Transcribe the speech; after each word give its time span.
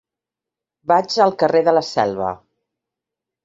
Vaig 0.93 1.19
al 1.27 1.35
carrer 1.45 1.63
de 1.69 1.77
la 1.81 1.87
Selva. 1.93 2.33